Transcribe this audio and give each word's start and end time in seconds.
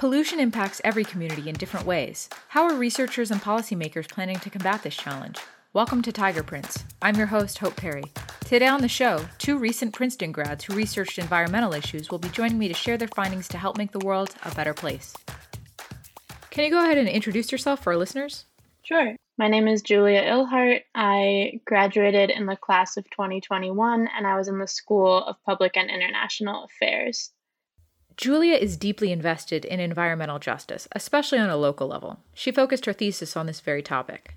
Pollution 0.00 0.40
impacts 0.40 0.80
every 0.82 1.04
community 1.04 1.50
in 1.50 1.54
different 1.56 1.84
ways. 1.84 2.30
How 2.48 2.62
are 2.62 2.74
researchers 2.74 3.30
and 3.30 3.38
policymakers 3.38 4.08
planning 4.08 4.38
to 4.38 4.48
combat 4.48 4.82
this 4.82 4.96
challenge? 4.96 5.36
Welcome 5.74 6.00
to 6.00 6.10
Tiger 6.10 6.42
Prints. 6.42 6.84
I'm 7.02 7.16
your 7.16 7.26
host, 7.26 7.58
Hope 7.58 7.76
Perry. 7.76 8.04
Today 8.46 8.66
on 8.66 8.80
the 8.80 8.88
show, 8.88 9.26
two 9.36 9.58
recent 9.58 9.92
Princeton 9.92 10.32
grads 10.32 10.64
who 10.64 10.74
researched 10.74 11.18
environmental 11.18 11.74
issues 11.74 12.10
will 12.10 12.18
be 12.18 12.30
joining 12.30 12.58
me 12.58 12.66
to 12.68 12.72
share 12.72 12.96
their 12.96 13.08
findings 13.08 13.46
to 13.48 13.58
help 13.58 13.76
make 13.76 13.92
the 13.92 13.98
world 13.98 14.34
a 14.42 14.54
better 14.54 14.72
place. 14.72 15.14
Can 16.48 16.64
you 16.64 16.70
go 16.70 16.82
ahead 16.82 16.96
and 16.96 17.06
introduce 17.06 17.52
yourself 17.52 17.84
for 17.84 17.92
our 17.92 17.98
listeners? 17.98 18.46
Sure. 18.82 19.14
My 19.36 19.48
name 19.48 19.68
is 19.68 19.82
Julia 19.82 20.22
Ilhart. 20.22 20.80
I 20.94 21.60
graduated 21.66 22.30
in 22.30 22.46
the 22.46 22.56
class 22.56 22.96
of 22.96 23.04
2021 23.10 24.08
and 24.16 24.26
I 24.26 24.38
was 24.38 24.48
in 24.48 24.58
the 24.58 24.66
School 24.66 25.22
of 25.22 25.36
Public 25.44 25.76
and 25.76 25.90
International 25.90 26.64
Affairs. 26.64 27.32
Julia 28.20 28.56
is 28.56 28.76
deeply 28.76 29.12
invested 29.12 29.64
in 29.64 29.80
environmental 29.80 30.38
justice, 30.38 30.86
especially 30.92 31.38
on 31.38 31.48
a 31.48 31.56
local 31.56 31.88
level. 31.88 32.18
She 32.34 32.52
focused 32.52 32.84
her 32.84 32.92
thesis 32.92 33.34
on 33.34 33.46
this 33.46 33.60
very 33.60 33.82
topic. 33.82 34.36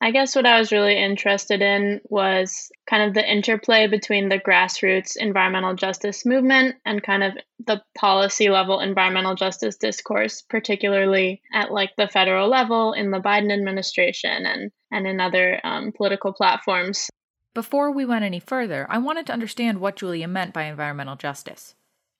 I 0.00 0.12
guess 0.12 0.36
what 0.36 0.46
I 0.46 0.56
was 0.56 0.70
really 0.70 0.96
interested 0.96 1.60
in 1.60 2.00
was 2.04 2.70
kind 2.88 3.02
of 3.02 3.12
the 3.12 3.28
interplay 3.28 3.88
between 3.88 4.28
the 4.28 4.38
grassroots 4.38 5.16
environmental 5.16 5.74
justice 5.74 6.24
movement 6.24 6.76
and 6.86 7.02
kind 7.02 7.24
of 7.24 7.32
the 7.66 7.82
policy 7.98 8.50
level 8.50 8.78
environmental 8.78 9.34
justice 9.34 9.76
discourse, 9.76 10.42
particularly 10.42 11.42
at 11.52 11.72
like 11.72 11.90
the 11.96 12.06
federal 12.06 12.48
level 12.48 12.92
in 12.92 13.10
the 13.10 13.20
Biden 13.20 13.52
administration 13.52 14.46
and, 14.46 14.70
and 14.92 15.08
in 15.08 15.18
other 15.18 15.60
um, 15.64 15.90
political 15.90 16.32
platforms. 16.32 17.10
Before 17.52 17.90
we 17.90 18.04
went 18.04 18.24
any 18.24 18.38
further, 18.38 18.86
I 18.88 18.98
wanted 18.98 19.26
to 19.26 19.32
understand 19.32 19.80
what 19.80 19.96
Julia 19.96 20.28
meant 20.28 20.54
by 20.54 20.64
environmental 20.66 21.16
justice. 21.16 21.74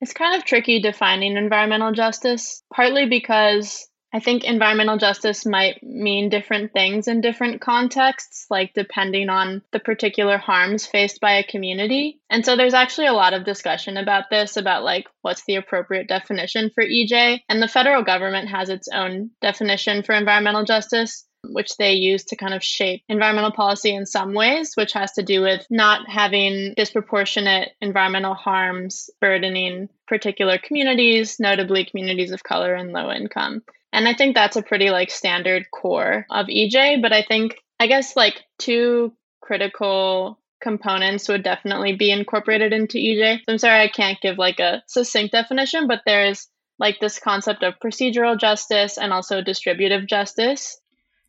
It's 0.05 0.13
kind 0.13 0.37
of 0.37 0.45
tricky 0.45 0.83
defining 0.83 1.39
environmental 1.39 1.93
justice, 1.93 2.63
partly 2.71 3.07
because 3.07 3.89
I 4.13 4.21
think 4.21 4.45
environmental 4.45 4.99
justice 4.99 5.47
might 5.47 5.83
mean 5.83 6.29
different 6.29 6.75
things 6.75 7.09
in 7.09 7.23
different 7.23 7.63
contexts, 7.63 8.45
like 8.51 8.75
depending 8.75 9.31
on 9.31 9.63
the 9.73 9.81
particular 9.81 10.37
harms 10.37 10.87
faced 10.87 11.23
by 11.23 11.37
a 11.37 11.43
community. 11.43 12.21
And 12.29 12.45
so 12.45 12.55
there's 12.55 12.75
actually 12.75 13.07
a 13.07 13.15
lot 13.15 13.33
of 13.33 13.47
discussion 13.47 13.97
about 13.97 14.25
this, 14.29 14.59
about 14.59 14.85
like 14.85 15.07
what's 15.23 15.47
the 15.47 15.57
appropriate 15.57 16.07
definition 16.07 16.71
for 16.75 16.85
EJ. 16.85 17.41
And 17.49 17.63
the 17.63 17.67
federal 17.67 18.03
government 18.03 18.51
has 18.51 18.69
its 18.69 18.89
own 18.93 19.31
definition 19.41 20.03
for 20.03 20.15
environmental 20.15 20.67
justice 20.67 21.25
which 21.53 21.77
they 21.77 21.93
use 21.93 22.25
to 22.25 22.37
kind 22.37 22.55
of 22.55 22.63
shape 22.63 23.03
environmental 23.09 23.53
policy 23.53 23.95
in 23.95 24.07
some 24.07 24.35
ways, 24.35 24.75
which 24.75 24.93
has 24.93 25.13
to 25.13 25.23
do 25.23 25.43
with 25.43 25.67
not 25.71 26.09
having 26.09 26.75
disproportionate 26.77 27.71
environmental 27.81 28.35
harms 28.35 29.11
burdening 29.21 29.89
particular 30.07 30.59
communities, 30.59 31.39
notably 31.41 31.85
communities 31.85 32.33
of 32.33 32.43
color 32.43 32.75
and 32.75 32.93
low 32.93 33.11
income. 33.11 33.63
And 33.93 34.09
I 34.09 34.15
think 34.15 34.35
that's 34.35 34.57
a 34.57 34.63
pretty 34.63 34.91
like 34.91 35.11
standard 35.11 35.71
core 35.71 36.27
of 36.31 36.47
EJ. 36.47 37.01
But 37.01 37.13
I 37.13 37.23
think, 37.23 37.57
I 37.79 37.87
guess, 37.87 38.17
like 38.17 38.43
two 38.59 39.13
critical 39.41 40.41
components 40.61 41.29
would 41.29 41.45
definitely 41.45 41.95
be 41.95 42.11
incorporated 42.11 42.73
into 42.73 42.99
EJ. 42.99 43.39
So 43.39 43.53
I'm 43.53 43.59
sorry 43.59 43.83
I 43.83 43.89
can't 43.89 44.21
give 44.21 44.39
like 44.39 44.59
a 44.59 44.83
succinct 44.89 45.33
definition, 45.33 45.87
but 45.87 46.01
there's 46.07 46.49
like 46.79 46.99
this 46.99 47.19
concept 47.21 47.63
of 47.63 47.79
procedural 47.79 48.39
justice 48.39 48.99
and 48.99 49.13
also 49.13 49.43
distributive 49.43 50.07
justice. 50.09 50.81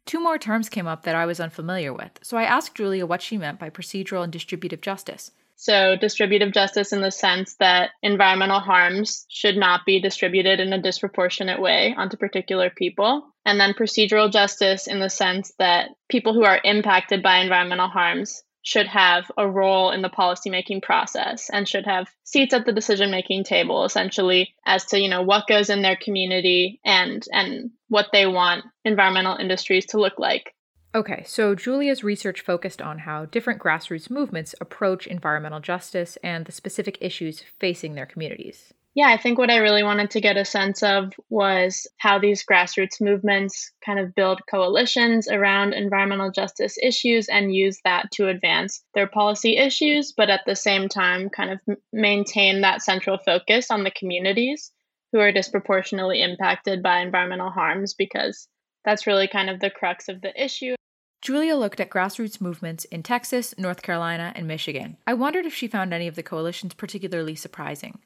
Two 0.06 0.20
more 0.20 0.38
terms 0.38 0.70
came 0.70 0.88
up 0.88 1.04
that 1.04 1.16
I 1.16 1.26
was 1.26 1.40
unfamiliar 1.40 1.92
with, 1.92 2.20
so 2.22 2.38
I 2.38 2.44
asked 2.44 2.76
Julia 2.76 3.06
what 3.06 3.22
she 3.22 3.38
meant 3.38 3.60
by 3.60 3.70
procedural 3.70 4.24
and 4.24 4.32
distributive 4.32 4.82
justice. 4.82 5.32
So, 5.58 5.96
distributive 5.96 6.52
justice 6.52 6.92
in 6.92 7.02
the 7.02 7.12
sense 7.12 7.56
that 7.56 7.92
environmental 8.04 8.60
harms 8.60 9.26
should 9.30 9.56
not 9.56 9.86
be 9.86 10.02
distributed 10.02 10.60
in 10.60 10.74
a 10.74 10.82
disproportionate 10.82 11.62
way 11.62 11.96
onto 11.98 12.18
particular 12.18 12.70
people. 12.70 13.34
And 13.46 13.60
then 13.60 13.74
procedural 13.74 14.32
justice 14.32 14.86
in 14.86 15.00
the 15.00 15.10
sense 15.10 15.54
that 15.58 15.92
people 16.10 16.34
who 16.34 16.44
are 16.44 16.60
impacted 16.64 17.24
by 17.24 17.38
environmental 17.38 17.88
harms 17.88 18.44
should 18.64 18.88
have 18.88 19.32
a 19.38 19.48
role 19.48 19.92
in 19.92 20.02
the 20.02 20.10
policymaking 20.10 20.82
process 20.82 21.50
and 21.52 21.70
should 21.70 21.86
have 21.86 22.08
seats 22.24 22.54
at 22.54 22.66
the 22.66 22.74
decision 22.74 23.12
making 23.12 23.44
table 23.44 23.86
essentially 23.86 24.54
as 24.66 24.86
to 24.86 25.00
you 25.00 25.08
know 25.08 25.22
what 25.22 25.48
goes 25.48 25.70
in 25.70 25.84
their 25.84 25.96
community 25.96 26.80
and 26.84 27.24
and 27.32 27.70
what 27.96 28.10
they 28.12 28.28
want 28.28 28.66
environmental 28.84 29.38
industries 29.38 29.86
to 29.86 29.98
look 29.98 30.20
like 30.20 30.54
Okay, 30.96 31.24
so 31.28 31.56
Julia's 31.56 32.06
research 32.06 32.40
focused 32.40 32.82
on 32.82 33.00
how 33.00 33.26
different 33.26 33.62
grassroots 33.62 34.10
movements 34.10 34.56
approach 34.62 35.08
environmental 35.08 35.60
justice 35.60 36.18
and 36.24 36.46
the 36.46 36.54
specific 36.54 36.98
issues 37.02 37.44
facing 37.60 37.96
their 37.96 38.06
communities. 38.06 38.74
Yeah, 38.94 39.10
I 39.10 39.18
think 39.18 39.38
what 39.38 39.50
I 39.50 39.58
really 39.58 39.84
wanted 39.84 40.10
to 40.12 40.22
get 40.22 40.38
a 40.38 40.46
sense 40.46 40.82
of 40.84 41.12
was 41.30 41.86
how 41.98 42.18
these 42.18 42.46
grassroots 42.46 43.02
movements 43.02 43.74
kind 43.86 44.00
of 44.00 44.16
build 44.16 44.40
coalitions 44.50 45.28
around 45.28 45.74
environmental 45.74 46.32
justice 46.32 46.78
issues 46.82 47.28
and 47.28 47.54
use 47.54 47.78
that 47.84 48.10
to 48.14 48.30
advance 48.30 48.82
their 48.94 49.08
policy 49.08 49.58
issues, 49.58 50.14
but 50.16 50.30
at 50.30 50.44
the 50.46 50.56
same 50.56 50.88
time, 50.88 51.30
kind 51.30 51.52
of 51.52 51.60
maintain 51.92 52.62
that 52.62 52.82
central 52.82 53.18
focus 53.26 53.70
on 53.70 53.84
the 53.84 53.92
communities 53.92 54.72
who 55.12 55.20
are 55.20 55.32
disproportionately 55.32 56.22
impacted 56.22 56.84
by 56.84 57.00
environmental 57.00 57.50
harms 57.50 57.94
because 57.94 58.48
that's 58.84 59.08
really 59.08 59.28
kind 59.28 59.50
of 59.50 59.60
the 59.60 59.70
crux 59.70 60.10
of 60.10 60.22
the 60.22 60.44
issue. 60.44 60.76
Julia 61.22 61.56
looked 61.56 61.80
at 61.80 61.90
grassroots 61.90 62.40
movements 62.40 62.86
in 62.86 63.02
Texas, 63.02 63.56
North 63.58 63.82
Carolina, 63.82 64.32
and 64.36 64.48
Michigan. 64.48 64.98
I 65.08 65.16
wondered 65.16 65.46
if 65.46 65.56
she 65.56 65.68
found 65.68 65.94
any 65.94 66.08
of 66.08 66.16
the 66.16 66.22
coalitions 66.22 66.76
particularly 66.76 67.36
surprising. 67.36 68.00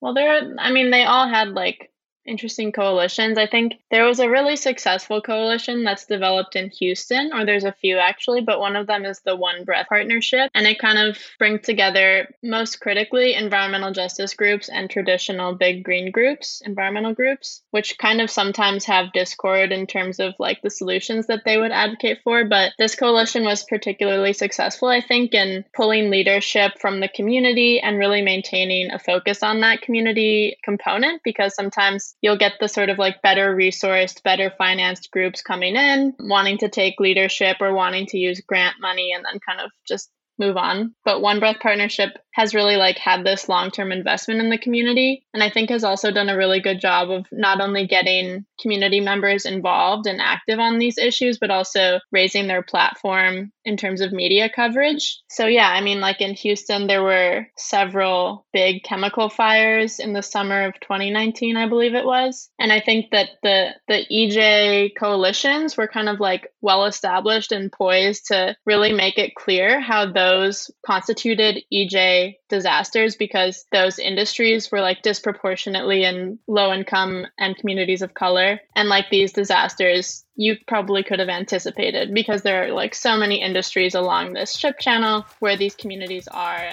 Well, 0.00 0.12
there, 0.12 0.54
I 0.58 0.70
mean, 0.70 0.90
they 0.90 1.04
all 1.04 1.28
had 1.28 1.50
like 1.50 1.90
interesting 2.30 2.72
coalitions. 2.72 3.36
I 3.36 3.46
think 3.46 3.74
there 3.90 4.04
was 4.04 4.20
a 4.20 4.30
really 4.30 4.56
successful 4.56 5.20
coalition 5.20 5.84
that's 5.84 6.06
developed 6.06 6.56
in 6.56 6.70
Houston, 6.70 7.32
or 7.34 7.44
there's 7.44 7.64
a 7.64 7.72
few 7.72 7.98
actually, 7.98 8.40
but 8.40 8.60
one 8.60 8.76
of 8.76 8.86
them 8.86 9.04
is 9.04 9.20
the 9.20 9.36
One 9.36 9.64
Breath 9.64 9.88
Partnership. 9.88 10.50
And 10.54 10.66
it 10.66 10.78
kind 10.78 10.98
of 10.98 11.18
brings 11.38 11.62
together, 11.62 12.32
most 12.42 12.80
critically, 12.80 13.34
environmental 13.34 13.92
justice 13.92 14.34
groups 14.34 14.68
and 14.68 14.88
traditional 14.88 15.54
big 15.54 15.84
green 15.84 16.12
groups, 16.12 16.62
environmental 16.64 17.14
groups, 17.14 17.62
which 17.70 17.98
kind 17.98 18.20
of 18.20 18.30
sometimes 18.30 18.84
have 18.84 19.12
discord 19.12 19.72
in 19.72 19.86
terms 19.86 20.20
of 20.20 20.34
like 20.38 20.62
the 20.62 20.70
solutions 20.70 21.26
that 21.26 21.42
they 21.44 21.56
would 21.56 21.72
advocate 21.72 22.20
for. 22.22 22.44
But 22.44 22.72
this 22.78 22.94
coalition 22.94 23.44
was 23.44 23.64
particularly 23.64 24.32
successful, 24.32 24.88
I 24.88 25.00
think, 25.00 25.34
in 25.34 25.64
pulling 25.74 26.10
leadership 26.10 26.78
from 26.78 27.00
the 27.00 27.08
community 27.08 27.80
and 27.80 27.98
really 27.98 28.22
maintaining 28.22 28.92
a 28.92 28.98
focus 28.98 29.42
on 29.42 29.60
that 29.60 29.82
community 29.82 30.56
component 30.62 31.22
because 31.24 31.54
sometimes 31.54 32.14
you'll 32.22 32.38
get 32.38 32.54
the 32.60 32.68
sort 32.68 32.88
of 32.88 32.98
like 32.98 33.22
better 33.22 33.54
resourced, 33.54 34.22
better 34.22 34.52
financed 34.56 35.10
groups 35.10 35.42
coming 35.42 35.76
in, 35.76 36.14
wanting 36.18 36.58
to 36.58 36.68
take 36.68 37.00
leadership 37.00 37.58
or 37.60 37.74
wanting 37.74 38.06
to 38.06 38.18
use 38.18 38.40
grant 38.46 38.76
money 38.80 39.12
and 39.14 39.24
then 39.24 39.40
kind 39.46 39.60
of 39.60 39.70
just 39.86 40.10
move 40.40 40.56
on. 40.56 40.94
But 41.04 41.20
One 41.20 41.38
Breath 41.38 41.60
Partnership 41.60 42.18
has 42.32 42.54
really 42.54 42.76
like 42.76 42.98
had 42.98 43.24
this 43.24 43.48
long-term 43.48 43.92
investment 43.92 44.40
in 44.40 44.50
the 44.50 44.58
community 44.58 45.24
and 45.34 45.42
I 45.42 45.50
think 45.50 45.70
has 45.70 45.84
also 45.84 46.10
done 46.10 46.30
a 46.30 46.36
really 46.36 46.60
good 46.60 46.80
job 46.80 47.10
of 47.10 47.26
not 47.30 47.60
only 47.60 47.86
getting 47.86 48.46
community 48.60 49.00
members 49.00 49.44
involved 49.44 50.06
and 50.06 50.20
active 50.20 50.58
on 50.58 50.78
these 50.78 50.98
issues 50.98 51.38
but 51.38 51.50
also 51.50 52.00
raising 52.10 52.48
their 52.48 52.62
platform 52.62 53.52
in 53.64 53.76
terms 53.76 54.00
of 54.00 54.12
media 54.12 54.48
coverage. 54.48 55.20
So 55.28 55.46
yeah, 55.46 55.68
I 55.68 55.80
mean 55.80 56.00
like 56.00 56.20
in 56.20 56.34
Houston 56.34 56.86
there 56.86 57.02
were 57.02 57.46
several 57.56 58.46
big 58.52 58.82
chemical 58.82 59.28
fires 59.28 59.98
in 59.98 60.12
the 60.12 60.22
summer 60.22 60.66
of 60.66 60.80
2019 60.80 61.56
I 61.56 61.68
believe 61.68 61.94
it 61.94 62.04
was. 62.04 62.50
And 62.58 62.72
I 62.72 62.80
think 62.80 63.10
that 63.10 63.30
the 63.42 63.70
the 63.88 64.06
EJ 64.10 64.92
coalitions 64.98 65.76
were 65.76 65.88
kind 65.88 66.08
of 66.08 66.20
like 66.20 66.48
well 66.60 66.86
established 66.86 67.52
and 67.52 67.70
poised 67.72 68.26
to 68.26 68.56
really 68.66 68.92
make 68.92 69.18
it 69.18 69.34
clear 69.34 69.80
how 69.80 70.10
those 70.10 70.70
constituted 70.84 71.62
EJ 71.72 72.34
disasters 72.48 73.16
because 73.16 73.64
those 73.72 73.98
industries 73.98 74.70
were 74.70 74.80
like 74.80 75.02
disproportionately 75.02 76.04
in 76.04 76.38
low 76.46 76.72
income 76.72 77.26
and 77.38 77.56
communities 77.56 78.02
of 78.02 78.12
color. 78.12 78.60
And 78.74 78.88
like 78.88 79.06
these 79.10 79.32
disasters, 79.32 80.24
you 80.40 80.56
probably 80.66 81.02
could 81.02 81.18
have 81.18 81.28
anticipated 81.28 82.14
because 82.14 82.40
there 82.40 82.64
are 82.64 82.72
like 82.72 82.94
so 82.94 83.14
many 83.14 83.42
industries 83.42 83.94
along 83.94 84.32
this 84.32 84.56
ship 84.56 84.78
channel 84.78 85.26
where 85.40 85.54
these 85.54 85.74
communities 85.74 86.26
are. 86.28 86.70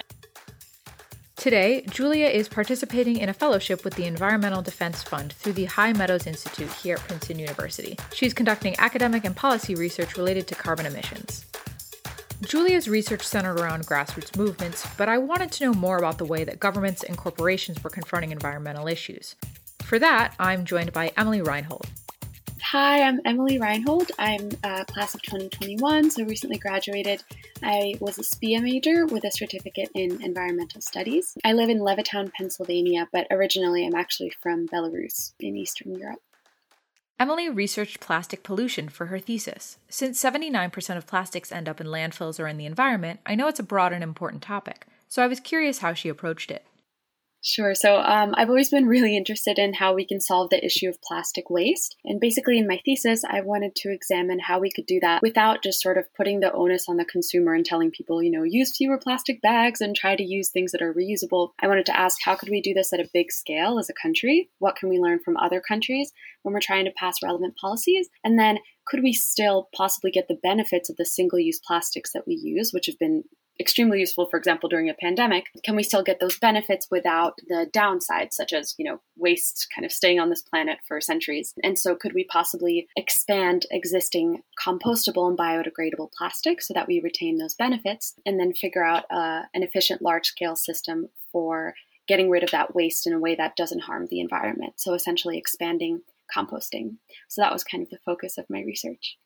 Today, 1.35 1.83
Julia 1.89 2.27
is 2.27 2.47
participating 2.47 3.17
in 3.17 3.27
a 3.27 3.33
fellowship 3.33 3.83
with 3.83 3.95
the 3.95 4.05
Environmental 4.05 4.61
Defense 4.61 5.03
Fund 5.03 5.33
through 5.33 5.51
the 5.51 5.65
High 5.65 5.91
Meadows 5.91 6.25
Institute 6.25 6.71
here 6.75 6.95
at 6.95 7.01
Princeton 7.01 7.39
University. 7.39 7.97
She's 8.13 8.33
conducting 8.33 8.73
academic 8.79 9.25
and 9.25 9.35
policy 9.35 9.75
research 9.75 10.15
related 10.15 10.47
to 10.47 10.55
carbon 10.55 10.85
emissions. 10.85 11.45
Julia's 12.43 12.87
research 12.87 13.23
centered 13.23 13.59
around 13.59 13.85
grassroots 13.85 14.37
movements, 14.37 14.87
but 14.95 15.09
I 15.09 15.17
wanted 15.17 15.51
to 15.51 15.65
know 15.65 15.73
more 15.73 15.97
about 15.97 16.19
the 16.19 16.25
way 16.25 16.45
that 16.45 16.61
governments 16.61 17.03
and 17.03 17.17
corporations 17.17 17.83
were 17.83 17.89
confronting 17.89 18.31
environmental 18.31 18.87
issues. 18.87 19.35
For 19.81 19.99
that, 19.99 20.35
I'm 20.39 20.63
joined 20.63 20.93
by 20.93 21.11
Emily 21.17 21.41
Reinhold. 21.41 21.87
Hi, 22.61 23.03
I'm 23.03 23.21
Emily 23.23 23.59
Reinhold. 23.59 24.11
I'm 24.19 24.49
a 24.63 24.83
class 24.83 25.15
of 25.15 25.21
2021, 25.21 26.11
so 26.11 26.23
recently 26.25 26.57
graduated. 26.57 27.23
I 27.63 27.95
was 27.99 28.17
a 28.17 28.23
SPIA 28.23 28.61
major 28.61 29.05
with 29.05 29.23
a 29.23 29.31
certificate 29.31 29.89
in 29.93 30.21
environmental 30.21 30.81
studies. 30.81 31.37
I 31.45 31.53
live 31.53 31.69
in 31.69 31.79
Levittown, 31.79 32.31
Pennsylvania, 32.33 33.07
but 33.13 33.27
originally 33.31 33.85
I'm 33.85 33.95
actually 33.95 34.31
from 34.41 34.67
Belarus 34.67 35.33
in 35.39 35.55
Eastern 35.55 35.95
Europe. 35.95 36.19
Emily 37.19 37.49
researched 37.49 37.99
plastic 37.99 38.43
pollution 38.43 38.89
for 38.89 39.07
her 39.07 39.19
thesis. 39.19 39.77
Since 39.87 40.21
79% 40.21 40.97
of 40.97 41.07
plastics 41.07 41.51
end 41.51 41.69
up 41.69 41.79
in 41.79 41.87
landfills 41.87 42.39
or 42.39 42.47
in 42.47 42.57
the 42.57 42.65
environment, 42.65 43.19
I 43.25 43.35
know 43.35 43.47
it's 43.47 43.59
a 43.59 43.63
broad 43.63 43.93
and 43.93 44.03
important 44.03 44.41
topic, 44.41 44.85
so 45.07 45.23
I 45.23 45.27
was 45.27 45.39
curious 45.39 45.79
how 45.79 45.93
she 45.93 46.09
approached 46.09 46.51
it. 46.51 46.65
Sure. 47.47 47.73
So 47.73 48.01
um, 48.01 48.33
I've 48.35 48.49
always 48.49 48.71
been 48.71 48.87
really 48.87 49.15
interested 49.15 49.57
in 49.57 49.73
how 49.73 49.93
we 49.93 50.03
can 50.03 50.19
solve 50.19 50.49
the 50.49 50.65
issue 50.65 50.89
of 50.89 51.01
plastic 51.01 51.49
waste. 51.49 51.95
And 52.03 52.19
basically, 52.19 52.59
in 52.59 52.67
my 52.67 52.81
thesis, 52.83 53.23
I 53.23 53.39
wanted 53.39 53.73
to 53.75 53.89
examine 53.89 54.39
how 54.39 54.59
we 54.59 54.69
could 54.69 54.85
do 54.85 54.99
that 54.99 55.21
without 55.21 55.63
just 55.63 55.81
sort 55.81 55.97
of 55.97 56.13
putting 56.13 56.41
the 56.41 56.51
onus 56.51 56.89
on 56.89 56.97
the 56.97 57.05
consumer 57.05 57.53
and 57.53 57.65
telling 57.65 57.89
people, 57.89 58.21
you 58.21 58.31
know, 58.31 58.43
use 58.43 58.75
fewer 58.75 58.97
plastic 58.97 59.41
bags 59.41 59.79
and 59.79 59.95
try 59.95 60.13
to 60.13 60.23
use 60.23 60.49
things 60.49 60.73
that 60.73 60.81
are 60.81 60.93
reusable. 60.93 61.51
I 61.61 61.69
wanted 61.69 61.85
to 61.85 61.97
ask 61.97 62.17
how 62.21 62.35
could 62.35 62.49
we 62.49 62.59
do 62.59 62.73
this 62.73 62.91
at 62.91 62.99
a 62.99 63.09
big 63.13 63.31
scale 63.31 63.79
as 63.79 63.89
a 63.89 63.93
country? 63.93 64.49
What 64.59 64.75
can 64.75 64.89
we 64.89 64.99
learn 64.99 65.19
from 65.19 65.37
other 65.37 65.61
countries 65.61 66.11
when 66.43 66.53
we're 66.53 66.59
trying 66.59 66.83
to 66.83 66.91
pass 66.97 67.23
relevant 67.23 67.55
policies? 67.55 68.09
And 68.25 68.37
then 68.37 68.57
could 68.87 69.03
we 69.03 69.13
still 69.13 69.69
possibly 69.73 70.11
get 70.11 70.27
the 70.27 70.39
benefits 70.43 70.89
of 70.89 70.97
the 70.97 71.05
single 71.05 71.39
use 71.39 71.59
plastics 71.65 72.11
that 72.13 72.27
we 72.27 72.35
use, 72.35 72.71
which 72.73 72.87
have 72.87 72.99
been 72.99 73.23
extremely 73.59 73.99
useful, 73.99 74.27
for 74.29 74.37
example, 74.37 74.69
during 74.69 74.89
a 74.89 74.93
pandemic, 74.93 75.45
can 75.63 75.75
we 75.75 75.83
still 75.83 76.03
get 76.03 76.19
those 76.19 76.37
benefits 76.37 76.87
without 76.91 77.39
the 77.47 77.67
downsides, 77.71 78.33
such 78.33 78.53
as, 78.53 78.75
you 78.77 78.85
know, 78.85 78.99
waste 79.17 79.67
kind 79.73 79.85
of 79.85 79.91
staying 79.91 80.19
on 80.19 80.29
this 80.29 80.41
planet 80.41 80.79
for 80.87 81.01
centuries? 81.01 81.53
And 81.63 81.77
so 81.77 81.95
could 81.95 82.13
we 82.13 82.23
possibly 82.23 82.87
expand 82.95 83.65
existing 83.71 84.43
compostable 84.63 85.27
and 85.27 85.37
biodegradable 85.37 86.11
plastic 86.17 86.61
so 86.61 86.73
that 86.73 86.87
we 86.87 87.01
retain 87.01 87.37
those 87.37 87.55
benefits 87.55 88.13
and 88.25 88.39
then 88.39 88.53
figure 88.53 88.83
out 88.83 89.05
uh, 89.09 89.43
an 89.53 89.63
efficient 89.63 90.01
large 90.01 90.27
scale 90.27 90.55
system 90.55 91.09
for 91.31 91.73
getting 92.07 92.29
rid 92.29 92.43
of 92.43 92.51
that 92.51 92.73
waste 92.73 93.05
in 93.05 93.13
a 93.13 93.19
way 93.19 93.35
that 93.35 93.55
doesn't 93.55 93.83
harm 93.83 94.07
the 94.09 94.19
environment? 94.19 94.73
So 94.77 94.93
essentially 94.93 95.37
expanding 95.37 96.01
composting. 96.35 96.97
So 97.27 97.41
that 97.41 97.53
was 97.53 97.63
kind 97.63 97.83
of 97.83 97.89
the 97.89 97.99
focus 98.05 98.37
of 98.37 98.45
my 98.49 98.61
research. 98.61 99.17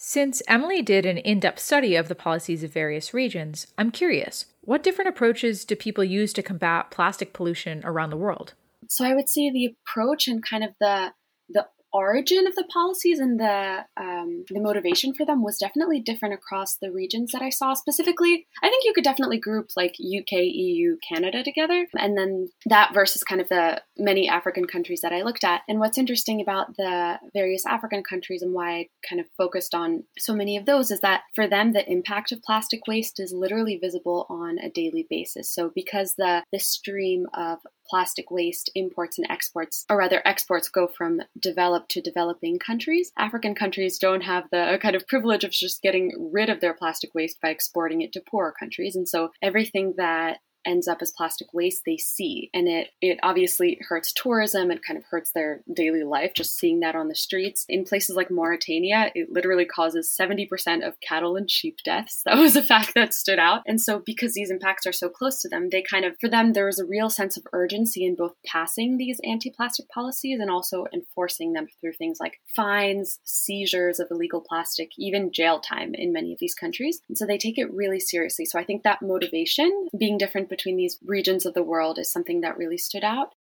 Since 0.00 0.42
Emily 0.46 0.80
did 0.80 1.04
an 1.04 1.18
in 1.18 1.40
depth 1.40 1.58
study 1.58 1.96
of 1.96 2.06
the 2.06 2.14
policies 2.14 2.62
of 2.62 2.72
various 2.72 3.12
regions, 3.12 3.66
I'm 3.76 3.90
curious 3.90 4.46
what 4.60 4.84
different 4.84 5.08
approaches 5.08 5.64
do 5.64 5.74
people 5.74 6.04
use 6.04 6.32
to 6.34 6.42
combat 6.42 6.92
plastic 6.92 7.32
pollution 7.32 7.82
around 7.84 8.10
the 8.10 8.16
world? 8.16 8.54
So 8.88 9.04
I 9.04 9.12
would 9.12 9.28
say 9.28 9.50
the 9.50 9.74
approach 9.74 10.28
and 10.28 10.40
kind 10.40 10.62
of 10.62 10.70
the 10.80 11.14
the 11.48 11.66
origin 11.92 12.46
of 12.46 12.54
the 12.54 12.64
policies 12.64 13.18
and 13.18 13.38
the 13.38 13.84
um, 13.96 14.44
the 14.48 14.60
motivation 14.60 15.14
for 15.14 15.24
them 15.24 15.42
was 15.42 15.58
definitely 15.58 16.00
different 16.00 16.34
across 16.34 16.76
the 16.76 16.92
regions 16.92 17.32
that 17.32 17.42
I 17.42 17.50
saw. 17.50 17.74
Specifically, 17.74 18.46
I 18.62 18.68
think 18.68 18.84
you 18.84 18.92
could 18.92 19.04
definitely 19.04 19.38
group 19.38 19.70
like 19.76 19.92
UK, 19.92 20.32
EU, 20.32 20.96
Canada 21.08 21.42
together, 21.42 21.86
and 21.96 22.16
then 22.16 22.48
that 22.66 22.92
versus 22.94 23.22
kind 23.22 23.40
of 23.40 23.48
the 23.48 23.82
many 23.96 24.28
African 24.28 24.66
countries 24.66 25.00
that 25.02 25.12
I 25.12 25.22
looked 25.22 25.44
at. 25.44 25.62
And 25.68 25.80
what's 25.80 25.98
interesting 25.98 26.40
about 26.40 26.76
the 26.76 27.18
various 27.32 27.64
African 27.66 28.02
countries 28.02 28.42
and 28.42 28.52
why 28.52 28.70
I 28.70 28.88
kind 29.08 29.20
of 29.20 29.26
focused 29.36 29.74
on 29.74 30.04
so 30.18 30.34
many 30.34 30.56
of 30.56 30.66
those 30.66 30.90
is 30.90 31.00
that 31.00 31.22
for 31.34 31.46
them 31.46 31.72
the 31.72 31.90
impact 31.90 32.32
of 32.32 32.42
plastic 32.42 32.80
waste 32.86 33.20
is 33.20 33.32
literally 33.32 33.78
visible 33.80 34.26
on 34.28 34.58
a 34.58 34.70
daily 34.70 35.06
basis. 35.08 35.52
So 35.52 35.70
because 35.74 36.14
the 36.16 36.42
the 36.52 36.58
stream 36.58 37.26
of 37.34 37.58
plastic 37.88 38.30
waste 38.30 38.70
imports 38.74 39.18
and 39.18 39.26
exports, 39.30 39.84
or 39.88 39.96
rather 39.96 40.22
exports, 40.24 40.68
go 40.68 40.86
from 40.86 41.22
developed 41.38 41.90
to 41.90 42.00
developing 42.00 42.58
countries. 42.58 43.12
African 43.16 43.54
countries 43.54 43.98
don't 43.98 44.22
have 44.22 44.44
the 44.50 44.78
kind 44.80 44.94
of 44.94 45.06
privilege 45.06 45.44
of 45.44 45.50
just 45.50 45.82
getting 45.82 46.30
rid 46.32 46.48
of 46.48 46.60
their 46.60 46.74
plastic 46.74 47.14
waste 47.14 47.40
by 47.40 47.50
exporting 47.50 48.02
it 48.02 48.12
to 48.12 48.20
poorer 48.20 48.54
countries. 48.58 48.96
And 48.96 49.08
so 49.08 49.30
everything 49.42 49.94
that 49.96 50.38
ends 50.68 50.86
up 50.86 50.98
as 51.00 51.12
plastic 51.16 51.52
waste 51.52 51.82
they 51.86 51.96
see. 51.96 52.50
And 52.54 52.68
it 52.68 52.88
it 53.00 53.18
obviously 53.22 53.78
hurts 53.88 54.12
tourism 54.12 54.70
it 54.70 54.84
kind 54.86 54.98
of 54.98 55.04
hurts 55.10 55.32
their 55.32 55.62
daily 55.74 56.04
life 56.04 56.32
just 56.36 56.56
seeing 56.56 56.80
that 56.80 56.94
on 56.94 57.08
the 57.08 57.14
streets. 57.14 57.64
In 57.68 57.84
places 57.84 58.14
like 58.14 58.30
Mauritania 58.30 59.10
it 59.14 59.32
literally 59.32 59.64
causes 59.64 60.14
70% 60.20 60.86
of 60.86 61.00
cattle 61.00 61.36
and 61.36 61.50
sheep 61.50 61.78
deaths. 61.84 62.22
That 62.28 62.36
was 62.36 62.56
a 62.56 62.62
fact 62.62 62.92
that 62.94 63.14
stood 63.14 63.38
out. 63.38 63.62
And 63.66 63.80
so 63.80 64.02
because 64.04 64.34
these 64.34 64.50
impacts 64.50 64.86
are 64.86 64.92
so 64.92 65.08
close 65.08 65.40
to 65.40 65.48
them 65.48 65.70
they 65.70 65.82
kind 65.82 66.04
of 66.04 66.14
for 66.20 66.28
them 66.28 66.52
there 66.52 66.66
was 66.66 66.78
a 66.78 66.84
real 66.84 67.08
sense 67.08 67.38
of 67.38 67.46
urgency 67.54 68.04
in 68.04 68.14
both 68.14 68.32
passing 68.46 68.98
these 68.98 69.18
anti-plastic 69.24 69.88
policies 69.88 70.38
and 70.38 70.50
also 70.50 70.84
enforcing 70.92 71.54
them 71.54 71.66
through 71.80 71.94
things 71.94 72.18
like 72.20 72.40
fines 72.54 73.18
seizures 73.24 73.98
of 73.98 74.08
illegal 74.10 74.44
plastic 74.46 74.90
even 74.98 75.32
jail 75.32 75.58
time 75.58 75.94
in 75.94 76.12
many 76.12 76.32
of 76.32 76.38
these 76.38 76.54
countries. 76.54 77.00
And 77.08 77.16
so 77.16 77.24
they 77.24 77.38
take 77.38 77.56
it 77.56 77.72
really 77.72 78.00
seriously. 78.00 78.44
So 78.44 78.58
i 78.58 78.64
think 78.64 78.82
that 78.82 79.00
motivation 79.00 79.88
being 79.98 80.18
different 80.18 80.48
between 80.58 80.76
these 80.76 80.98
regions 81.06 81.46
of 81.46 81.54
the 81.54 81.62
world 81.62 81.98
is 81.98 82.10
something 82.10 82.40
that 82.42 82.58
really 82.58 82.76
stood 82.76 83.04
out. 83.04 83.32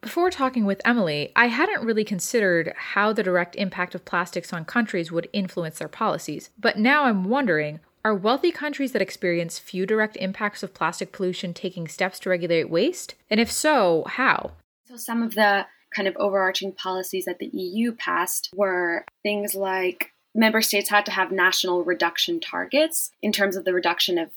Before 0.00 0.30
talking 0.30 0.64
with 0.64 0.80
Emily, 0.84 1.32
I 1.34 1.46
hadn't 1.46 1.84
really 1.84 2.04
considered 2.04 2.72
how 2.76 3.12
the 3.12 3.24
direct 3.24 3.56
impact 3.56 3.96
of 3.96 4.04
plastics 4.04 4.52
on 4.52 4.64
countries 4.64 5.10
would 5.10 5.28
influence 5.32 5.78
their 5.78 5.88
policies. 5.88 6.50
But 6.56 6.78
now 6.78 7.04
I'm 7.04 7.24
wondering 7.24 7.80
are 8.04 8.14
wealthy 8.14 8.52
countries 8.52 8.92
that 8.92 9.02
experience 9.02 9.58
few 9.58 9.84
direct 9.84 10.16
impacts 10.16 10.62
of 10.62 10.72
plastic 10.72 11.10
pollution 11.10 11.52
taking 11.52 11.88
steps 11.88 12.20
to 12.20 12.30
regulate 12.30 12.70
waste? 12.70 13.16
And 13.28 13.40
if 13.40 13.50
so, 13.50 14.04
how? 14.06 14.52
So, 14.86 14.96
some 14.96 15.22
of 15.22 15.34
the 15.34 15.66
kind 15.94 16.06
of 16.06 16.16
overarching 16.16 16.72
policies 16.72 17.24
that 17.24 17.38
the 17.38 17.50
EU 17.52 17.92
passed 17.92 18.50
were 18.54 19.04
things 19.24 19.54
like 19.54 20.12
member 20.34 20.60
states 20.60 20.90
had 20.90 21.04
to 21.06 21.12
have 21.12 21.32
national 21.32 21.82
reduction 21.82 22.38
targets 22.38 23.10
in 23.20 23.32
terms 23.32 23.56
of 23.56 23.64
the 23.64 23.74
reduction 23.74 24.16
of 24.16 24.30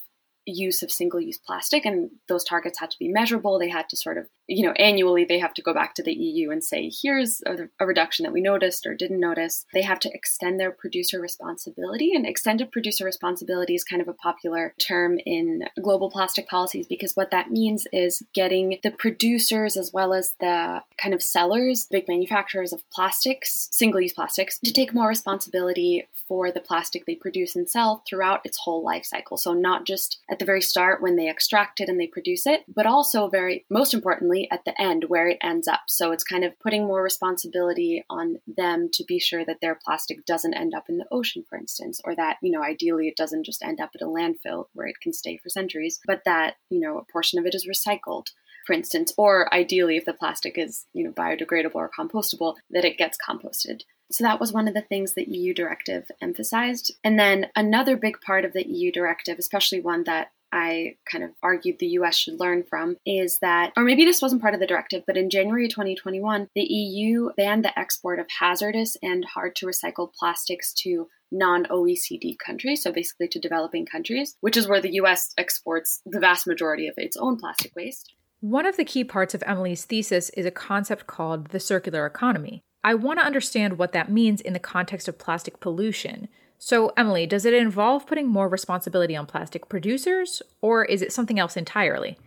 use 0.45 0.81
of 0.81 0.91
single 0.91 1.21
use 1.21 1.37
plastic 1.37 1.85
and 1.85 2.09
those 2.27 2.43
targets 2.43 2.79
had 2.79 2.91
to 2.91 2.99
be 2.99 3.07
measurable. 3.07 3.59
They 3.59 3.69
had 3.69 3.89
to 3.89 3.97
sort 3.97 4.17
of 4.17 4.27
you 4.47 4.65
know 4.65 4.73
annually 4.73 5.25
they 5.25 5.39
have 5.39 5.53
to 5.53 5.61
go 5.61 5.73
back 5.73 5.93
to 5.93 6.03
the 6.03 6.13
eu 6.13 6.51
and 6.51 6.63
say 6.63 6.91
here's 7.01 7.41
a, 7.45 7.69
a, 7.79 7.85
reduction 7.85 8.23
that 8.23 8.33
we 8.33 8.41
noticed 8.41 8.85
or 8.85 8.95
didn't 8.95 9.19
notice 9.19 9.65
they 9.73 9.81
have 9.81 9.99
to 9.99 10.11
extend 10.13 10.59
their 10.59 10.71
producer 10.71 11.19
responsibility 11.19 12.11
and 12.13 12.25
extended 12.25 12.71
producer 12.71 13.05
responsibility 13.05 13.75
is 13.75 13.83
kind 13.83 14.01
of 14.01 14.07
a 14.07 14.13
popular 14.13 14.73
term 14.79 15.19
in 15.25 15.63
global 15.81 16.09
plastic 16.09 16.47
policies 16.47 16.87
because 16.87 17.15
what 17.15 17.31
that 17.31 17.51
means 17.51 17.87
is 17.91 18.23
getting 18.33 18.79
the 18.83 18.91
producers 18.91 19.77
as 19.77 19.91
well 19.93 20.13
as 20.13 20.35
the 20.39 20.81
kind 20.97 21.13
of 21.13 21.21
sellers 21.21 21.87
big 21.91 22.07
manufacturers 22.07 22.73
of 22.73 22.81
plastics 22.91 23.69
single 23.71 24.01
use 24.01 24.13
plastics 24.13 24.59
to 24.59 24.71
take 24.71 24.93
more 24.93 25.07
responsibility 25.07 26.07
for 26.31 26.49
the 26.49 26.61
plastic 26.61 27.05
they 27.05 27.15
produce 27.15 27.57
and 27.57 27.69
sell 27.69 28.03
throughout 28.07 28.39
its 28.45 28.57
whole 28.59 28.81
life 28.85 29.03
cycle. 29.03 29.35
So 29.35 29.53
not 29.53 29.85
just 29.85 30.17
at 30.29 30.39
the 30.39 30.45
very 30.45 30.61
start 30.61 31.01
when 31.01 31.17
they 31.17 31.29
extract 31.29 31.81
it 31.81 31.89
and 31.89 31.99
they 31.99 32.07
produce 32.07 32.47
it, 32.47 32.63
but 32.73 32.85
also 32.85 33.27
very 33.27 33.65
most 33.69 33.93
importantly 33.93 34.30
at 34.51 34.65
the 34.65 34.79
end 34.81 35.05
where 35.07 35.27
it 35.27 35.37
ends 35.41 35.67
up. 35.67 35.81
So 35.87 36.11
it's 36.11 36.23
kind 36.23 36.43
of 36.43 36.59
putting 36.59 36.85
more 36.85 37.03
responsibility 37.03 38.03
on 38.09 38.37
them 38.47 38.89
to 38.93 39.03
be 39.03 39.19
sure 39.19 39.45
that 39.45 39.61
their 39.61 39.79
plastic 39.83 40.25
doesn't 40.25 40.53
end 40.53 40.73
up 40.73 40.85
in 40.89 40.97
the 40.97 41.07
ocean, 41.11 41.43
for 41.47 41.57
instance, 41.57 42.01
or 42.03 42.15
that, 42.15 42.37
you 42.41 42.51
know, 42.51 42.63
ideally 42.63 43.07
it 43.07 43.17
doesn't 43.17 43.45
just 43.45 43.63
end 43.63 43.79
up 43.79 43.91
at 43.95 44.01
a 44.01 44.05
landfill 44.05 44.65
where 44.73 44.87
it 44.87 44.99
can 45.01 45.13
stay 45.13 45.37
for 45.37 45.49
centuries, 45.49 45.99
but 46.05 46.21
that, 46.25 46.55
you 46.69 46.79
know, 46.79 46.97
a 46.97 47.11
portion 47.11 47.39
of 47.39 47.45
it 47.45 47.55
is 47.55 47.67
recycled 47.67 48.27
for 48.65 48.73
instance, 48.73 49.11
or 49.17 49.51
ideally, 49.53 49.97
if 49.97 50.05
the 50.05 50.13
plastic 50.13 50.57
is 50.57 50.85
you 50.93 51.03
know 51.03 51.11
biodegradable 51.11 51.75
or 51.75 51.89
compostable, 51.89 52.55
that 52.69 52.85
it 52.85 52.97
gets 52.97 53.17
composted. 53.17 53.81
So 54.11 54.23
that 54.23 54.39
was 54.39 54.51
one 54.51 54.67
of 54.67 54.73
the 54.73 54.81
things 54.81 55.13
that 55.13 55.29
EU 55.29 55.53
directive 55.53 56.11
emphasized. 56.21 56.93
And 57.03 57.17
then 57.17 57.47
another 57.55 57.95
big 57.95 58.19
part 58.21 58.45
of 58.45 58.53
the 58.53 58.67
EU 58.67 58.91
directive, 58.91 59.39
especially 59.39 59.79
one 59.79 60.03
that 60.03 60.31
I 60.51 60.95
kind 61.09 61.23
of 61.23 61.31
argued 61.41 61.77
the 61.79 61.87
US 61.87 62.15
should 62.17 62.39
learn 62.39 62.63
from 62.63 62.97
is 63.05 63.39
that, 63.39 63.71
or 63.77 63.83
maybe 63.83 64.05
this 64.05 64.21
wasn't 64.21 64.41
part 64.41 64.53
of 64.53 64.59
the 64.59 64.67
directive, 64.67 65.03
but 65.07 65.17
in 65.17 65.29
January 65.29 65.67
2021, 65.67 66.47
the 66.55 66.61
EU 66.61 67.29
banned 67.37 67.63
the 67.63 67.77
export 67.77 68.19
of 68.19 68.27
hazardous 68.39 68.97
and 69.01 69.25
hard 69.25 69.55
to 69.57 69.65
recycle 69.65 70.13
plastics 70.13 70.73
to 70.73 71.07
non 71.31 71.65
OECD 71.65 72.37
countries, 72.37 72.83
so 72.83 72.91
basically 72.91 73.27
to 73.29 73.39
developing 73.39 73.85
countries, 73.85 74.35
which 74.41 74.57
is 74.57 74.67
where 74.67 74.81
the 74.81 74.93
US 74.95 75.33
exports 75.37 76.01
the 76.05 76.19
vast 76.19 76.45
majority 76.45 76.87
of 76.87 76.95
its 76.97 77.15
own 77.17 77.37
plastic 77.37 77.73
waste. 77.75 78.13
One 78.41 78.65
of 78.65 78.75
the 78.75 78.85
key 78.85 79.03
parts 79.03 79.33
of 79.33 79.43
Emily's 79.45 79.85
thesis 79.85 80.29
is 80.31 80.45
a 80.45 80.51
concept 80.51 81.07
called 81.07 81.49
the 81.49 81.59
circular 81.59 82.05
economy. 82.05 82.63
I 82.83 82.95
want 82.95 83.19
to 83.19 83.25
understand 83.25 83.77
what 83.77 83.91
that 83.91 84.11
means 84.11 84.41
in 84.41 84.53
the 84.53 84.59
context 84.59 85.07
of 85.07 85.19
plastic 85.19 85.59
pollution. 85.59 86.27
So, 86.63 86.89
Emily, 86.95 87.25
does 87.25 87.43
it 87.43 87.55
involve 87.55 88.05
putting 88.05 88.27
more 88.27 88.47
responsibility 88.47 89.15
on 89.15 89.25
plastic 89.25 89.67
producers, 89.67 90.43
or 90.61 90.85
is 90.85 91.01
it 91.01 91.11
something 91.11 91.39
else 91.39 91.57
entirely? 91.57 92.19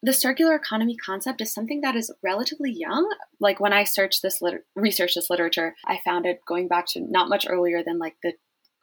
The 0.00 0.12
circular 0.12 0.54
economy 0.54 0.96
concept 0.96 1.40
is 1.40 1.52
something 1.52 1.80
that 1.80 1.96
is 1.96 2.14
relatively 2.22 2.70
young. 2.70 3.12
Like 3.40 3.58
when 3.58 3.72
I 3.72 3.82
searched 3.82 4.22
this 4.22 4.40
liter- 4.40 4.64
research 4.76 5.14
this 5.16 5.28
literature, 5.28 5.74
I 5.86 5.98
found 6.04 6.24
it 6.24 6.44
going 6.46 6.68
back 6.68 6.86
to 6.90 7.00
not 7.00 7.28
much 7.28 7.46
earlier 7.48 7.82
than 7.82 7.98
like 7.98 8.14
the 8.22 8.34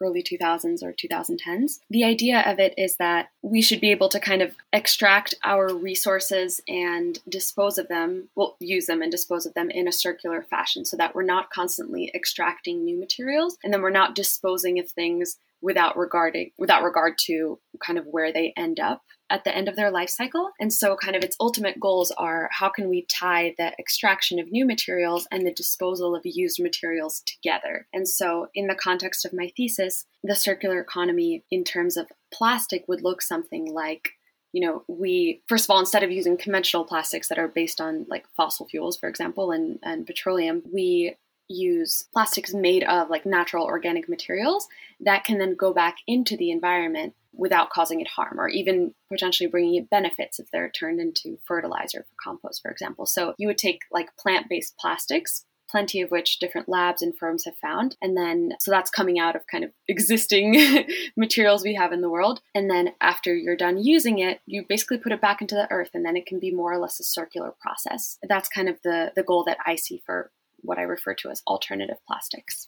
early 0.02 0.24
2000s 0.24 0.84
or 0.84 0.94
2010s. 0.94 1.80
The 1.90 2.04
idea 2.04 2.44
of 2.46 2.60
it 2.60 2.74
is 2.78 2.98
that 2.98 3.30
we 3.42 3.62
should 3.62 3.80
be 3.80 3.92
able 3.92 4.10
to 4.10 4.20
kind 4.20 4.42
of 4.42 4.56
extract 4.74 5.36
our 5.44 5.74
resources 5.74 6.62
and 6.68 7.20
dispose 7.30 7.78
of 7.78 7.88
them, 7.88 8.30
well, 8.36 8.56
use 8.60 8.88
them 8.88 9.02
and 9.02 9.12
dispose 9.12 9.46
of 9.46 9.54
them 9.54 9.70
in 9.70 9.88
a 9.88 9.92
circular 9.92 10.42
fashion 10.42 10.86
so 10.86 10.98
that 10.98 11.16
we're 11.16 11.24
not 11.24 11.50
constantly 11.50 12.12
extracting 12.14 12.84
new 12.84 13.00
materials 13.00 13.58
and 13.64 13.74
then 13.74 13.82
we're 13.82 13.90
not 13.90 14.16
disposing 14.16 14.80
of 14.80 14.90
things 14.90 15.38
without 15.62 15.98
regarding 15.98 16.52
without 16.58 16.84
regard 16.84 17.18
to 17.26 17.60
kind 17.86 18.00
of 18.00 18.06
where 18.06 18.32
they 18.32 18.54
end 18.58 18.80
up 18.80 19.02
at 19.32 19.46
the 19.46 19.56
end 19.56 19.70
of 19.70 19.76
their 19.76 19.90
life 19.90 20.10
cycle. 20.10 20.52
And 20.60 20.74
so, 20.74 20.96
kind 20.96 21.16
of 21.16 21.24
its 21.24 21.38
ultimate 21.40 21.80
goals 21.80 22.12
are 22.12 22.50
how 22.52 22.70
can 22.70 22.90
we 22.90 23.06
tie 23.10 23.56
the 23.58 23.72
extraction 23.80 24.40
of 24.40 24.52
new 24.52 24.66
materials 24.66 25.28
and 25.32 25.46
the 25.46 25.54
disposal 25.54 26.16
of 26.16 26.24
used 26.26 26.62
materials 26.62 27.24
together? 27.26 27.88
And 27.94 28.08
so, 28.08 28.48
in 28.54 28.68
the 28.68 28.76
context 28.76 29.26
of 29.26 29.34
my 29.34 29.52
thesis, 29.56 30.06
the 30.24 30.36
circular 30.36 30.80
economy 30.80 31.44
in 31.50 31.64
terms 31.64 31.98
of 31.98 32.08
plastic 32.32 32.84
would 32.88 33.02
look 33.02 33.22
something 33.22 33.72
like 33.74 34.12
you 34.54 34.68
know, 34.68 34.84
we 34.90 35.42
first 35.48 35.66
of 35.66 35.70
all, 35.70 35.80
instead 35.80 36.04
of 36.04 36.12
using 36.12 36.36
conventional 36.36 36.84
plastics 36.84 37.30
that 37.30 37.40
are 37.40 37.48
based 37.48 37.80
on 37.80 38.06
like 38.10 38.26
fossil 38.36 38.68
fuels, 38.68 38.98
for 38.98 39.08
example, 39.08 39.52
and, 39.52 39.80
and 39.82 40.06
petroleum, 40.06 40.62
we 40.74 41.16
use 41.52 42.06
plastics 42.14 42.54
made 42.54 42.84
of 42.84 43.10
like 43.10 43.26
natural 43.26 43.66
organic 43.66 44.08
materials 44.08 44.68
that 45.02 45.24
can 45.24 45.38
then 45.38 45.56
go 45.56 45.74
back 45.74 45.98
into 46.08 46.38
the 46.38 46.52
environment 46.52 47.14
without 47.34 47.70
causing 47.70 48.02
it 48.02 48.08
harm 48.08 48.40
or 48.40 48.50
even 48.50 48.94
potentially 49.10 49.48
bringing 49.48 49.76
it 49.76 49.90
benefits 49.90 50.40
if 50.40 50.50
they're 50.52 50.70
turned 50.70 51.00
into 51.00 51.38
fertilizer 51.46 52.00
for 52.00 52.16
compost, 52.24 52.62
for 52.62 52.72
example. 52.72 53.06
So 53.06 53.34
you 53.38 53.48
would 53.48 53.58
take 53.58 53.82
like 53.92 54.16
plant 54.18 54.48
based 54.50 54.78
plastics. 54.78 55.46
Plenty 55.70 56.02
of 56.02 56.12
which 56.12 56.40
different 56.40 56.68
labs 56.68 57.02
and 57.02 57.18
firms 57.18 57.46
have 57.46 57.56
found. 57.56 57.96
And 58.02 58.18
then, 58.18 58.58
so 58.60 58.72
that's 58.72 58.92
coming 58.92 59.20
out 59.20 59.38
of 59.38 59.48
kind 59.48 59.64
of 59.64 59.72
existing 59.88 60.86
materials 61.16 61.64
we 61.64 61.76
have 61.76 61.94
in 61.94 62.02
the 62.02 62.10
world. 62.10 62.42
And 62.54 62.70
then, 62.70 62.90
after 63.00 63.34
you're 63.34 63.56
done 63.56 63.82
using 63.82 64.20
it, 64.20 64.42
you 64.46 64.66
basically 64.68 64.98
put 64.98 65.14
it 65.14 65.22
back 65.22 65.40
into 65.40 65.56
the 65.56 65.72
earth, 65.72 65.92
and 65.94 66.06
then 66.06 66.18
it 66.18 66.26
can 66.26 66.42
be 66.42 66.52
more 66.52 66.74
or 66.74 66.78
less 66.78 67.00
a 67.00 67.06
circular 67.06 67.54
process. 67.62 68.18
That's 68.22 68.50
kind 68.50 68.68
of 68.68 68.82
the, 68.84 69.14
the 69.16 69.24
goal 69.24 69.46
that 69.46 69.60
I 69.66 69.76
see 69.76 70.04
for 70.06 70.30
what 70.62 70.78
I 70.78 70.84
refer 70.84 71.14
to 71.16 71.30
as 71.30 71.42
alternative 71.48 71.98
plastics. 72.08 72.66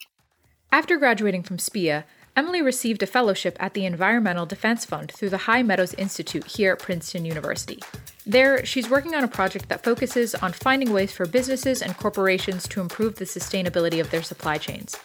After 0.71 0.97
graduating 0.97 1.43
from 1.43 1.59
SPIA, 1.59 2.05
Emily 2.35 2.63
received 2.63 3.03
a 3.03 3.07
fellowship 3.07 3.55
at 3.59 3.75
the 3.75 3.85
Environmental 3.85 4.47
Defense 4.47 4.85
Fund 4.85 5.12
through 5.12 5.29
the 5.29 5.38
High 5.38 5.62
Meadows 5.62 5.93
Institute 5.93 6.45
here 6.45 6.73
at 6.73 6.79
Princeton 6.79 7.25
University. 7.25 7.79
There, 8.25 8.65
she's 8.65 8.89
working 8.89 9.13
on 9.13 9.23
a 9.23 9.27
project 9.27 9.69
that 9.69 9.83
focuses 9.83 10.33
on 10.33 10.51
finding 10.51 10.91
ways 10.91 11.12
for 11.12 11.27
businesses 11.27 11.83
and 11.83 11.95
corporations 11.95 12.67
to 12.69 12.81
improve 12.81 13.15
the 13.15 13.25
sustainability 13.25 14.01
of 14.01 14.09
their 14.09 14.23
supply 14.23 14.57
chains. 14.57 14.97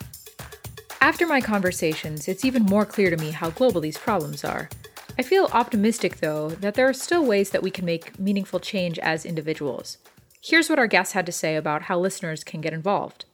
After 1.02 1.26
my 1.26 1.42
conversations, 1.42 2.28
it's 2.28 2.46
even 2.46 2.62
more 2.62 2.86
clear 2.86 3.10
to 3.10 3.18
me 3.18 3.30
how 3.30 3.50
global 3.50 3.82
these 3.82 3.98
problems 3.98 4.42
are. 4.42 4.70
I 5.18 5.22
feel 5.22 5.50
optimistic, 5.52 6.20
though, 6.20 6.48
that 6.48 6.74
there 6.74 6.88
are 6.88 6.94
still 6.94 7.26
ways 7.26 7.50
that 7.50 7.62
we 7.62 7.70
can 7.70 7.84
make 7.84 8.18
meaningful 8.18 8.58
change 8.58 8.98
as 9.00 9.26
individuals. 9.26 9.98
Here's 10.42 10.68
what 10.70 10.78
our 10.78 10.86
guests 10.86 11.14
had 11.14 11.26
to 11.26 11.32
say 11.32 11.56
about 11.56 11.82
how 11.82 11.98
listeners 11.98 12.44
can 12.44 12.60
get 12.60 12.72
involved. 12.72 13.24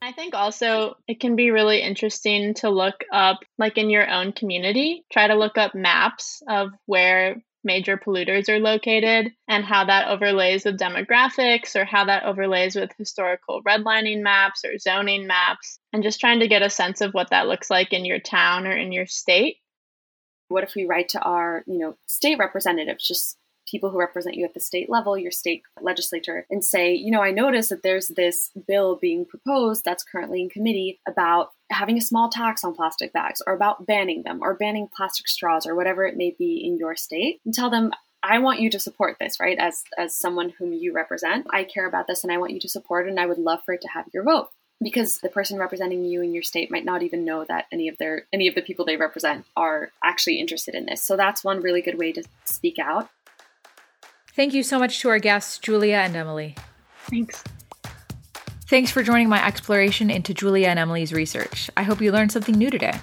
I 0.00 0.12
think 0.12 0.34
also 0.34 0.96
it 1.08 1.18
can 1.18 1.34
be 1.34 1.50
really 1.50 1.80
interesting 1.80 2.54
to 2.54 2.68
look 2.68 3.04
up, 3.10 3.40
like 3.58 3.78
in 3.78 3.88
your 3.88 4.08
own 4.08 4.32
community, 4.32 5.04
try 5.10 5.26
to 5.26 5.34
look 5.34 5.56
up 5.56 5.74
maps 5.74 6.42
of 6.48 6.70
where 6.84 7.42
major 7.64 7.96
polluters 7.96 8.50
are 8.50 8.60
located 8.60 9.32
and 9.48 9.64
how 9.64 9.86
that 9.86 10.08
overlays 10.08 10.66
with 10.66 10.78
demographics 10.78 11.74
or 11.74 11.86
how 11.86 12.04
that 12.04 12.24
overlays 12.24 12.76
with 12.76 12.90
historical 12.98 13.62
redlining 13.66 14.22
maps 14.22 14.62
or 14.64 14.78
zoning 14.78 15.26
maps 15.26 15.78
and 15.92 16.02
just 16.02 16.20
trying 16.20 16.40
to 16.40 16.48
get 16.48 16.60
a 16.60 16.68
sense 16.68 17.00
of 17.00 17.14
what 17.14 17.30
that 17.30 17.46
looks 17.46 17.70
like 17.70 17.94
in 17.94 18.04
your 18.04 18.20
town 18.20 18.66
or 18.66 18.76
in 18.76 18.92
your 18.92 19.06
state. 19.06 19.56
What 20.48 20.64
if 20.64 20.74
we 20.74 20.84
write 20.84 21.08
to 21.10 21.20
our, 21.20 21.64
you 21.66 21.78
know, 21.78 21.96
state 22.06 22.38
representatives 22.38 23.08
just 23.08 23.38
people 23.66 23.90
who 23.90 23.98
represent 23.98 24.36
you 24.36 24.44
at 24.44 24.54
the 24.54 24.60
state 24.60 24.90
level, 24.90 25.16
your 25.16 25.30
state 25.30 25.62
legislature, 25.80 26.46
and 26.50 26.64
say, 26.64 26.94
you 26.94 27.10
know, 27.10 27.22
I 27.22 27.30
notice 27.30 27.68
that 27.68 27.82
there's 27.82 28.08
this 28.08 28.50
bill 28.66 28.96
being 28.96 29.24
proposed 29.24 29.84
that's 29.84 30.04
currently 30.04 30.42
in 30.42 30.50
committee 30.50 31.00
about 31.06 31.52
having 31.70 31.96
a 31.96 32.02
small 32.02 32.28
tax 32.28 32.64
on 32.64 32.74
plastic 32.74 33.12
bags 33.12 33.42
or 33.46 33.54
about 33.54 33.86
banning 33.86 34.22
them 34.22 34.40
or 34.42 34.54
banning 34.54 34.88
plastic 34.94 35.28
straws 35.28 35.66
or 35.66 35.74
whatever 35.74 36.04
it 36.04 36.16
may 36.16 36.34
be 36.38 36.62
in 36.64 36.76
your 36.76 36.94
state 36.94 37.40
and 37.44 37.54
tell 37.54 37.70
them 37.70 37.90
I 38.22 38.38
want 38.38 38.60
you 38.60 38.70
to 38.70 38.80
support 38.80 39.16
this, 39.20 39.38
right? 39.38 39.58
As 39.58 39.84
as 39.98 40.16
someone 40.16 40.50
whom 40.50 40.72
you 40.72 40.94
represent, 40.94 41.46
I 41.50 41.64
care 41.64 41.86
about 41.86 42.06
this 42.06 42.24
and 42.24 42.32
I 42.32 42.38
want 42.38 42.52
you 42.52 42.60
to 42.60 42.68
support 42.68 43.06
it 43.06 43.10
and 43.10 43.20
I 43.20 43.26
would 43.26 43.38
love 43.38 43.60
for 43.64 43.74
it 43.74 43.82
to 43.82 43.88
have 43.88 44.06
your 44.14 44.22
vote 44.22 44.48
because 44.82 45.18
the 45.18 45.28
person 45.28 45.58
representing 45.58 46.04
you 46.04 46.22
in 46.22 46.32
your 46.32 46.42
state 46.42 46.70
might 46.70 46.84
not 46.84 47.02
even 47.02 47.24
know 47.24 47.44
that 47.44 47.66
any 47.70 47.88
of 47.88 47.98
their 47.98 48.26
any 48.32 48.48
of 48.48 48.54
the 48.54 48.62
people 48.62 48.84
they 48.84 48.96
represent 48.96 49.44
are 49.56 49.90
actually 50.02 50.40
interested 50.40 50.74
in 50.74 50.86
this. 50.86 51.02
So 51.02 51.16
that's 51.16 51.44
one 51.44 51.60
really 51.60 51.82
good 51.82 51.98
way 51.98 52.12
to 52.12 52.24
speak 52.44 52.78
out. 52.78 53.08
Thank 54.34 54.52
you 54.52 54.64
so 54.64 54.80
much 54.80 55.00
to 55.00 55.08
our 55.10 55.20
guests, 55.20 55.58
Julia 55.58 55.96
and 55.96 56.16
Emily. 56.16 56.56
Thanks. 57.06 57.44
Thanks 58.66 58.90
for 58.90 59.02
joining 59.02 59.28
my 59.28 59.44
exploration 59.46 60.10
into 60.10 60.34
Julia 60.34 60.66
and 60.68 60.78
Emily's 60.78 61.12
research. 61.12 61.70
I 61.76 61.84
hope 61.84 62.00
you 62.00 62.10
learned 62.10 62.32
something 62.32 62.56
new 62.56 62.70
today. 62.70 62.98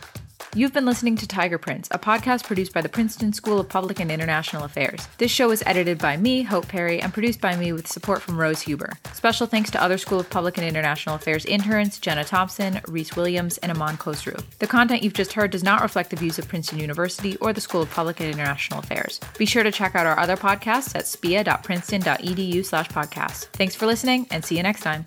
You've 0.53 0.73
been 0.73 0.85
listening 0.85 1.15
to 1.15 1.25
Tiger 1.25 1.57
Prints, 1.57 1.87
a 1.91 1.97
podcast 1.97 2.43
produced 2.43 2.73
by 2.73 2.81
the 2.81 2.89
Princeton 2.89 3.31
School 3.31 3.57
of 3.57 3.69
Public 3.69 4.01
and 4.01 4.11
International 4.11 4.65
Affairs. 4.65 5.07
This 5.17 5.31
show 5.31 5.49
is 5.51 5.63
edited 5.65 5.97
by 5.97 6.17
me, 6.17 6.43
Hope 6.43 6.67
Perry, 6.67 7.01
and 7.01 7.13
produced 7.13 7.39
by 7.39 7.55
me 7.55 7.71
with 7.71 7.87
support 7.87 8.21
from 8.21 8.37
Rose 8.37 8.59
Huber. 8.59 8.91
Special 9.13 9.47
thanks 9.47 9.71
to 9.71 9.81
other 9.81 9.97
School 9.97 10.19
of 10.19 10.29
Public 10.29 10.57
and 10.57 10.67
International 10.67 11.15
Affairs 11.15 11.45
interns 11.45 11.99
Jenna 11.99 12.25
Thompson, 12.25 12.81
Reese 12.89 13.15
Williams, 13.15 13.59
and 13.59 13.71
Amon 13.71 13.95
Khosru. 13.95 14.43
The 14.59 14.67
content 14.67 15.03
you've 15.03 15.13
just 15.13 15.31
heard 15.31 15.51
does 15.51 15.63
not 15.63 15.81
reflect 15.81 16.09
the 16.09 16.17
views 16.17 16.37
of 16.37 16.49
Princeton 16.49 16.79
University 16.79 17.37
or 17.37 17.53
the 17.53 17.61
School 17.61 17.83
of 17.83 17.89
Public 17.89 18.19
and 18.19 18.29
International 18.29 18.79
Affairs. 18.79 19.21
Be 19.37 19.45
sure 19.45 19.63
to 19.63 19.71
check 19.71 19.95
out 19.95 20.05
our 20.05 20.19
other 20.19 20.35
podcasts 20.35 20.93
at 20.97 21.07
spia.princeton.edu 21.07 22.65
slash 22.65 22.89
podcasts. 22.89 23.45
Thanks 23.53 23.75
for 23.75 23.85
listening, 23.85 24.27
and 24.29 24.43
see 24.43 24.57
you 24.57 24.63
next 24.63 24.81
time. 24.81 25.05